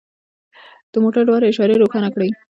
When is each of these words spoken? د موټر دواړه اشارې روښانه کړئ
د 0.91 0.93
موټر 1.03 1.21
دواړه 1.25 1.45
اشارې 1.47 1.81
روښانه 1.81 2.09
کړئ 2.15 2.29